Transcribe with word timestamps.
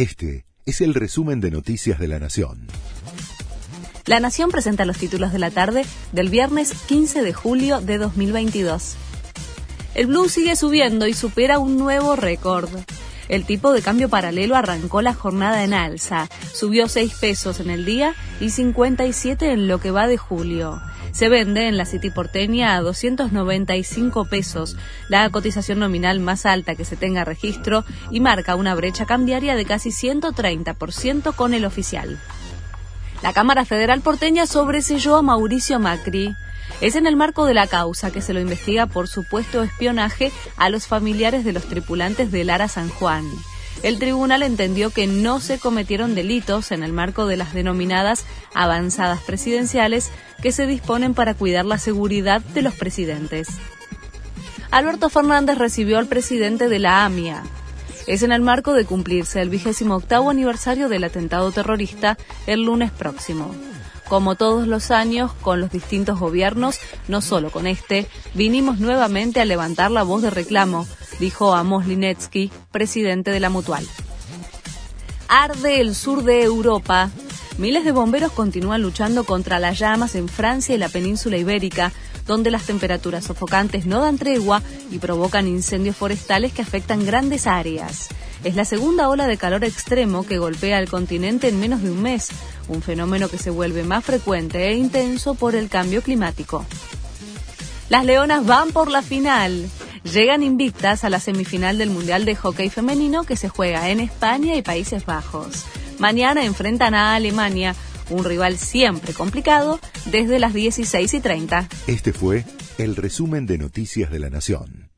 Este 0.00 0.46
es 0.64 0.80
el 0.80 0.94
resumen 0.94 1.42
de 1.42 1.50
Noticias 1.50 1.98
de 1.98 2.08
la 2.08 2.18
Nación. 2.18 2.68
La 4.06 4.18
Nación 4.18 4.50
presenta 4.50 4.86
los 4.86 4.96
títulos 4.96 5.30
de 5.30 5.38
la 5.38 5.50
tarde 5.50 5.84
del 6.12 6.30
viernes 6.30 6.72
15 6.88 7.20
de 7.20 7.34
julio 7.34 7.82
de 7.82 7.98
2022. 7.98 8.96
El 9.94 10.06
blue 10.06 10.30
sigue 10.30 10.56
subiendo 10.56 11.06
y 11.06 11.12
supera 11.12 11.58
un 11.58 11.76
nuevo 11.76 12.16
récord. 12.16 12.70
El 13.28 13.44
tipo 13.44 13.74
de 13.74 13.82
cambio 13.82 14.08
paralelo 14.08 14.56
arrancó 14.56 15.02
la 15.02 15.12
jornada 15.12 15.64
en 15.64 15.74
alza, 15.74 16.30
subió 16.54 16.88
6 16.88 17.16
pesos 17.20 17.60
en 17.60 17.68
el 17.68 17.84
día 17.84 18.14
y 18.40 18.48
57 18.48 19.52
en 19.52 19.68
lo 19.68 19.80
que 19.80 19.90
va 19.90 20.06
de 20.06 20.16
julio. 20.16 20.80
Se 21.12 21.28
vende 21.28 21.66
en 21.66 21.76
la 21.76 21.84
City 21.84 22.10
porteña 22.10 22.76
a 22.76 22.80
295 22.80 24.24
pesos, 24.26 24.76
la 25.08 25.28
cotización 25.30 25.78
nominal 25.78 26.20
más 26.20 26.46
alta 26.46 26.74
que 26.74 26.84
se 26.84 26.96
tenga 26.96 27.24
registro 27.24 27.84
y 28.10 28.20
marca 28.20 28.56
una 28.56 28.74
brecha 28.74 29.06
cambiaria 29.06 29.56
de 29.56 29.64
casi 29.64 29.90
130% 29.90 31.34
con 31.34 31.54
el 31.54 31.64
oficial. 31.64 32.18
La 33.22 33.32
Cámara 33.32 33.64
Federal 33.64 34.00
porteña 34.00 34.46
sobreselló 34.46 35.16
a 35.16 35.22
Mauricio 35.22 35.78
Macri. 35.78 36.34
Es 36.80 36.96
en 36.96 37.06
el 37.06 37.16
marco 37.16 37.44
de 37.44 37.54
la 37.54 37.66
causa 37.66 38.10
que 38.10 38.22
se 38.22 38.32
lo 38.32 38.40
investiga 38.40 38.86
por 38.86 39.08
supuesto 39.08 39.62
espionaje 39.62 40.32
a 40.56 40.70
los 40.70 40.86
familiares 40.86 41.44
de 41.44 41.52
los 41.52 41.64
tripulantes 41.64 42.30
del 42.30 42.46
Lara 42.46 42.68
San 42.68 42.88
Juan 42.88 43.24
el 43.82 43.98
tribunal 43.98 44.42
entendió 44.42 44.90
que 44.90 45.06
no 45.06 45.40
se 45.40 45.58
cometieron 45.58 46.14
delitos 46.14 46.70
en 46.70 46.82
el 46.82 46.92
marco 46.92 47.26
de 47.26 47.36
las 47.36 47.54
denominadas 47.54 48.24
avanzadas 48.54 49.20
presidenciales 49.20 50.10
que 50.42 50.52
se 50.52 50.66
disponen 50.66 51.14
para 51.14 51.34
cuidar 51.34 51.64
la 51.64 51.78
seguridad 51.78 52.40
de 52.40 52.62
los 52.62 52.74
presidentes. 52.74 53.48
Alberto 54.70 55.08
Fernández 55.08 55.58
recibió 55.58 55.98
al 55.98 56.06
presidente 56.06 56.68
de 56.68 56.78
la 56.78 57.04
AMIA. 57.04 57.42
Es 58.06 58.22
en 58.22 58.32
el 58.32 58.40
marco 58.40 58.72
de 58.72 58.84
cumplirse 58.84 59.40
el 59.40 59.50
vigésimo 59.50 59.96
octavo 59.96 60.30
aniversario 60.30 60.88
del 60.88 61.04
atentado 61.04 61.50
terrorista 61.50 62.18
el 62.46 62.62
lunes 62.62 62.90
próximo. 62.90 63.54
Como 64.08 64.34
todos 64.34 64.66
los 64.66 64.90
años, 64.90 65.32
con 65.40 65.60
los 65.60 65.70
distintos 65.70 66.18
gobiernos, 66.18 66.80
no 67.06 67.20
solo 67.20 67.50
con 67.50 67.66
este, 67.66 68.08
vinimos 68.34 68.80
nuevamente 68.80 69.40
a 69.40 69.44
levantar 69.44 69.92
la 69.92 70.02
voz 70.02 70.22
de 70.22 70.30
reclamo, 70.30 70.86
dijo 71.20 71.54
Amos 71.54 71.86
Linetsky, 71.86 72.50
presidente 72.72 73.30
de 73.30 73.40
la 73.40 73.50
Mutual. 73.50 73.86
Arde 75.28 75.80
el 75.80 75.94
sur 75.94 76.24
de 76.24 76.42
Europa. 76.42 77.10
Miles 77.58 77.84
de 77.84 77.92
bomberos 77.92 78.32
continúan 78.32 78.80
luchando 78.80 79.24
contra 79.24 79.60
las 79.60 79.78
llamas 79.78 80.14
en 80.14 80.28
Francia 80.28 80.74
y 80.74 80.78
la 80.78 80.88
península 80.88 81.36
ibérica, 81.36 81.92
donde 82.26 82.50
las 82.50 82.64
temperaturas 82.64 83.24
sofocantes 83.24 83.84
no 83.84 84.00
dan 84.00 84.16
tregua 84.16 84.62
y 84.90 84.98
provocan 84.98 85.46
incendios 85.46 85.94
forestales 85.94 86.52
que 86.52 86.62
afectan 86.62 87.04
grandes 87.04 87.46
áreas. 87.46 88.08
Es 88.42 88.56
la 88.56 88.64
segunda 88.64 89.10
ola 89.10 89.26
de 89.26 89.36
calor 89.36 89.64
extremo 89.64 90.24
que 90.24 90.38
golpea 90.38 90.78
el 90.78 90.88
continente 90.88 91.48
en 91.48 91.60
menos 91.60 91.82
de 91.82 91.90
un 91.90 92.00
mes, 92.00 92.30
un 92.68 92.80
fenómeno 92.80 93.28
que 93.28 93.36
se 93.36 93.50
vuelve 93.50 93.84
más 93.84 94.04
frecuente 94.04 94.68
e 94.68 94.74
intenso 94.74 95.34
por 95.34 95.54
el 95.54 95.68
cambio 95.68 96.00
climático. 96.00 96.64
Las 97.90 98.06
Leonas 98.06 98.46
van 98.46 98.70
por 98.70 98.90
la 98.90 99.02
final. 99.02 99.68
Llegan 100.12 100.42
invictas 100.42 101.04
a 101.04 101.10
la 101.10 101.20
semifinal 101.20 101.78
del 101.78 101.90
Mundial 101.90 102.24
de 102.24 102.34
Hockey 102.34 102.68
Femenino 102.68 103.22
que 103.22 103.36
se 103.36 103.48
juega 103.48 103.90
en 103.90 104.00
España 104.00 104.56
y 104.56 104.62
Países 104.62 105.06
Bajos. 105.06 105.66
Mañana 106.00 106.44
enfrentan 106.44 106.94
a 106.94 107.14
Alemania, 107.14 107.76
un 108.08 108.24
rival 108.24 108.58
siempre 108.58 109.12
complicado, 109.12 109.78
desde 110.06 110.40
las 110.40 110.52
16 110.52 111.14
y 111.14 111.20
30. 111.20 111.68
Este 111.86 112.12
fue 112.12 112.44
el 112.78 112.96
resumen 112.96 113.46
de 113.46 113.58
Noticias 113.58 114.10
de 114.10 114.18
la 114.18 114.30
Nación. 114.30 114.89